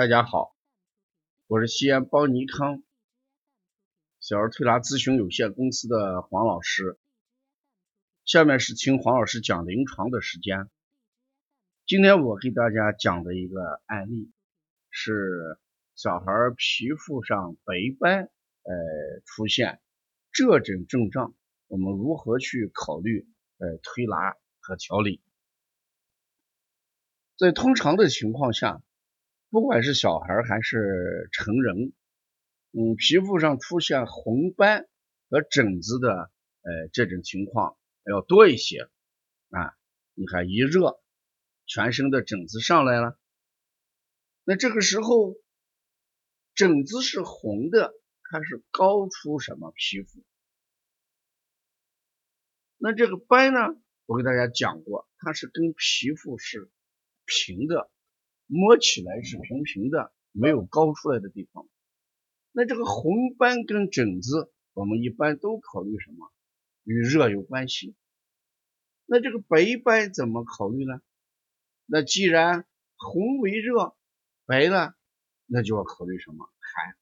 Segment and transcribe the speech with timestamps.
[0.00, 0.56] 大家好，
[1.46, 2.82] 我是西安邦尼康
[4.18, 6.98] 小儿推拿咨询有限公司的黄老师。
[8.24, 10.70] 下面是听黄老师讲临床的时间。
[11.84, 14.32] 今天我给大家讲的一个案例
[14.88, 15.58] 是
[15.94, 18.30] 小孩皮肤上白斑，
[18.62, 19.82] 呃，出现
[20.32, 21.34] 这种症状，
[21.66, 23.28] 我们如何去考虑
[23.58, 25.20] 呃推拿和调理？
[27.36, 28.82] 在通常的情况下。
[29.50, 31.92] 不管是小孩还是成人，
[32.70, 34.88] 嗯，皮肤上出现红斑
[35.28, 36.30] 和疹子的，
[36.62, 38.88] 呃，这种情况要多一些
[39.50, 39.74] 啊。
[40.14, 41.02] 你看一热，
[41.66, 43.18] 全身的疹子上来了，
[44.44, 45.34] 那这个时候
[46.54, 47.92] 疹子是红的，
[48.30, 50.22] 它是高出什么皮肤？
[52.76, 53.60] 那这个斑呢？
[54.06, 56.70] 我给大家讲过，它是跟皮肤是
[57.24, 57.90] 平的。
[58.52, 61.68] 摸起来是平平的，没有高出来的地方。
[62.50, 66.32] 那这个红斑跟疹子，我们一般都考虑什么？
[66.82, 67.94] 与热有关系。
[69.06, 71.00] 那这个白斑怎么考虑呢？
[71.86, 72.66] 那既然
[72.96, 73.96] 红为热，
[74.46, 74.94] 白呢，
[75.46, 76.50] 那就要考虑什么？
[76.58, 76.96] 寒。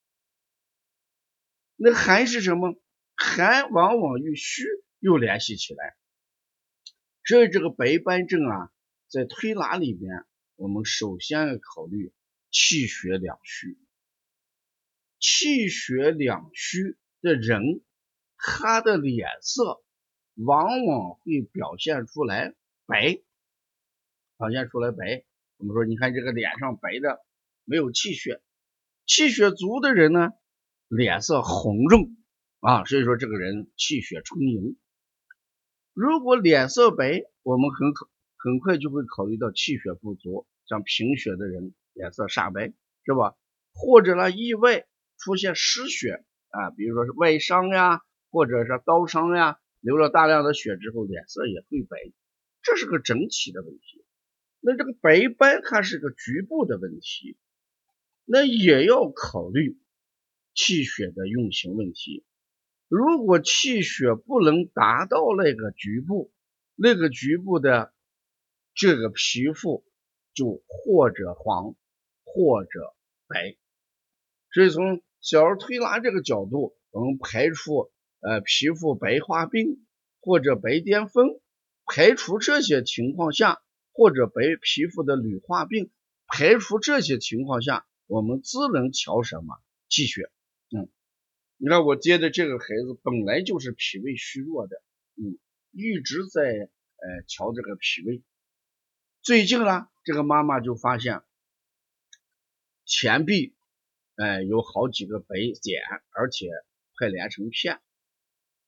[1.77, 2.79] 那寒是什么？
[3.15, 4.65] 寒往往与虚
[4.99, 5.95] 又联系起来。
[7.25, 8.71] 所以这个白斑症啊，
[9.07, 10.25] 在推拿里边。
[10.59, 12.11] 我们首先要考虑
[12.51, 13.77] 气血两虚，
[15.17, 17.81] 气血两虚的人，
[18.35, 19.81] 他的脸色
[20.35, 22.53] 往往会表现出来
[22.85, 23.21] 白，
[24.37, 25.23] 表现出来白。
[25.55, 27.25] 我们说，你看这个脸上白的
[27.63, 28.41] 没有气血，
[29.05, 30.31] 气血足的人呢，
[30.89, 32.17] 脸色红润
[32.59, 34.77] 啊，所以说这个人气血充盈。
[35.93, 38.09] 如果脸色白，我们很可。
[38.41, 42.71] 很快就会考虑到气血不足，像贫血的人脸色煞白，
[43.03, 43.35] 是吧？
[43.73, 44.87] 或者呢，意外
[45.17, 47.99] 出现失血啊，比如说是外伤呀，
[48.31, 51.97] 或者是刀伤呀，流了大量的血之后，脸色也会白，
[52.63, 54.05] 这是个整体的问题。
[54.61, 57.37] 那这个白斑它是个局部的问题，
[58.23, 59.77] 那也要考虑
[60.55, 62.23] 气血的运行问题。
[62.87, 66.31] 如果气血不能达到那个局部，
[66.75, 67.91] 那个局部的。
[68.79, 69.83] 这个皮肤
[70.33, 71.75] 就或者黄
[72.23, 72.95] 或者
[73.27, 73.57] 白，
[74.53, 77.91] 所以从小儿推拿这个角度，我们排除
[78.21, 79.85] 呃皮肤白化病
[80.21, 81.41] 或者白癜风，
[81.85, 85.91] 排除这些情况下，或者白皮肤的铝化病，
[86.25, 90.31] 排除这些情况下，我们只能调什么气血。
[90.73, 90.87] 嗯，
[91.57, 94.81] 你看我接的这个孩子本来就是脾胃虚弱的，
[95.17, 95.37] 嗯，
[95.73, 98.23] 一直在呃调这个脾胃。
[99.21, 101.21] 最近呢，这个妈妈就发现
[102.85, 103.53] 前臂
[104.15, 106.47] 哎有好几个白点，而且
[106.97, 107.81] 快连成片，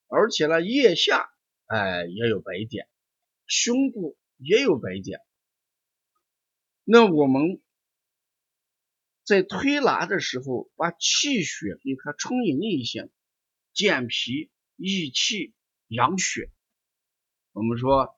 [0.08, 1.30] 而且呢腋下
[1.68, 2.88] 哎也有白点，
[3.46, 5.22] 胸部也有白点。
[6.84, 7.62] 那我们
[9.24, 13.10] 在推拿的时候，把气血给它充盈一些，
[13.74, 15.54] 健脾益气
[15.88, 16.52] 养血。
[17.54, 18.18] 我们说。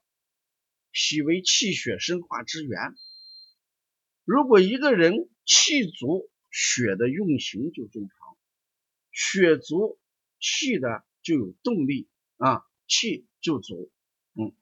[0.93, 2.93] 脾为气血生化之源，
[4.25, 8.37] 如果一个人气足，血的运行就正常，
[9.11, 9.97] 血足，
[10.39, 13.91] 气的就有动力啊，气就足，
[14.35, 14.53] 嗯，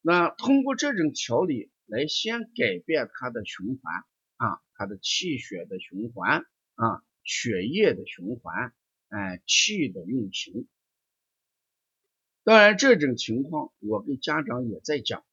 [0.00, 4.04] 那通过这种调理来先改变它的循环
[4.36, 8.72] 啊，它的气血的循环啊，血液的循环，
[9.08, 10.66] 哎，气的运行。
[12.42, 15.25] 当然，这种情况我跟家长也在讲，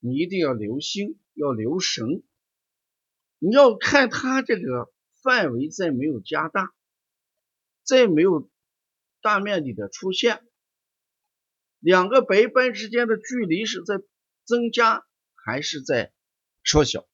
[0.00, 2.22] 你一定要留心，要留神。
[3.38, 4.92] 你要看他这个
[5.22, 6.72] 范围再没有加大，
[7.82, 8.50] 再没有
[9.20, 10.44] 大面积的出现，
[11.80, 14.00] 两个白斑之间的距离是在
[14.44, 16.12] 增加还是在
[16.64, 17.06] 缩小？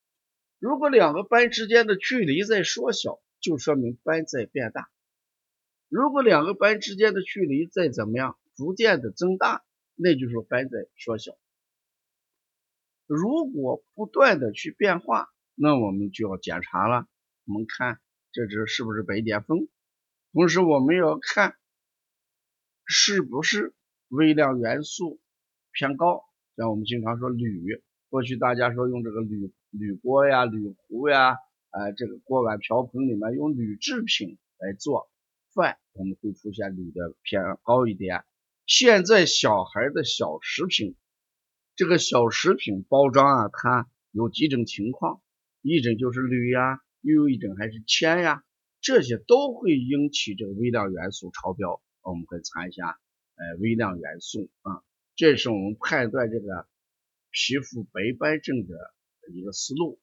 [0.59, 4.82] 如果两个斑之间的距离在缩小，就说明斑在变大；
[5.88, 8.38] 如果两个斑之间的距离在怎么样？
[8.55, 9.64] 逐渐的增大，
[9.94, 11.38] 那就是斑在缩小。
[13.14, 17.06] 如果不断的去变化，那我们就要检查了。
[17.44, 18.00] 我们看
[18.32, 19.69] 这只是不是白癜风，
[20.32, 21.55] 同时我们要看
[22.87, 23.75] 是不是
[24.09, 25.20] 微量元素
[25.73, 26.25] 偏高。
[26.56, 31.37] 像我们经常说铝，过去大家说用这个铝铝锅呀、铝壶呀，
[31.69, 35.11] 啊，这个锅碗瓢盆里面用铝制品来做
[35.55, 38.25] 饭，我们会出现铝的偏高一点。
[38.64, 40.97] 现在小孩的小食品，
[41.75, 45.23] 这个小食品包装啊，它有几种情况，
[45.63, 48.45] 一种就是铝呀，又有一种还是铅呀，
[48.83, 51.83] 这些都会引起这个微量元素超标。
[52.03, 52.99] 我们可以查一下，
[53.37, 54.83] 呃，微量元素啊，
[55.17, 56.67] 这是我们判断这个
[57.31, 58.77] 皮肤白斑症的
[59.33, 59.99] 一个思路。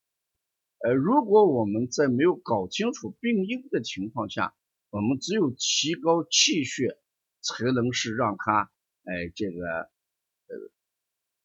[0.80, 4.56] 呃，如果我们在没有搞清楚病因的情况下，
[4.90, 6.98] 我们只有提高气血，
[7.42, 8.72] 才能是让它，
[9.04, 9.92] 哎，这个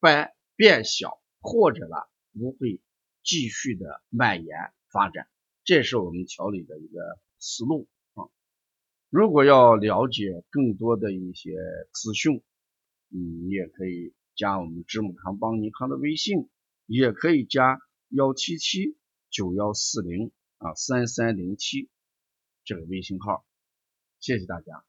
[0.04, 1.96] 斑变小，或者呢
[2.34, 2.82] 不会
[3.22, 4.54] 继续的蔓延
[4.92, 5.26] 发展，
[5.64, 8.28] 这是我们调理的一个思路啊。
[9.08, 11.56] 如果要了解更多的一些
[11.90, 12.42] 资讯，
[13.08, 16.50] 嗯，你也可以加我们知母堂帮尼康的微信，
[16.84, 17.80] 也可以加
[18.10, 18.98] 幺七七。
[19.30, 21.88] 九幺四零啊三三零七
[22.64, 23.44] 这个微信号，
[24.20, 24.84] 谢谢大家。